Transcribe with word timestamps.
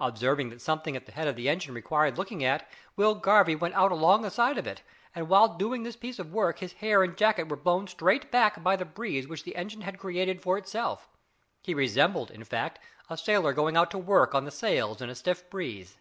Observing 0.00 0.50
that 0.50 0.60
something 0.60 0.96
at 0.96 1.06
the 1.06 1.12
head 1.12 1.28
of 1.28 1.36
the 1.36 1.48
engine 1.48 1.72
required 1.72 2.18
looking 2.18 2.44
after, 2.44 2.66
Will 2.96 3.14
Garvie 3.14 3.54
went 3.54 3.74
out 3.76 3.92
along 3.92 4.22
the 4.22 4.28
side 4.32 4.58
of 4.58 4.66
it, 4.66 4.82
and 5.14 5.28
while 5.28 5.54
doing 5.54 5.84
this 5.84 5.94
piece 5.94 6.18
of 6.18 6.32
work 6.32 6.58
his 6.58 6.72
hair 6.72 7.04
and 7.04 7.16
jacket 7.16 7.48
were 7.48 7.54
blown 7.56 7.86
straight 7.86 8.28
back 8.32 8.60
by 8.64 8.74
the 8.74 8.84
breeze 8.84 9.28
which 9.28 9.44
the 9.44 9.54
engine 9.54 9.82
had 9.82 9.96
created 10.00 10.42
for 10.42 10.58
itself. 10.58 11.08
He 11.62 11.74
resembled, 11.74 12.32
in 12.32 12.42
fact, 12.42 12.80
a 13.08 13.16
sailor 13.16 13.52
going 13.52 13.76
out 13.76 13.92
to 13.92 13.98
work 13.98 14.34
on 14.34 14.44
the 14.44 14.50
sails 14.50 15.00
in 15.00 15.10
a 15.10 15.14
stiff 15.14 15.48
breeze. 15.48 15.96